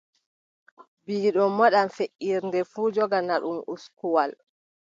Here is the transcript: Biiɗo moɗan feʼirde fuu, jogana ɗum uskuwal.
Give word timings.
Biiɗo 1.05 1.43
moɗan 1.57 1.87
feʼirde 1.95 2.59
fuu, 2.71 2.87
jogana 2.95 3.35
ɗum 3.43 3.59
uskuwal. 3.73 4.31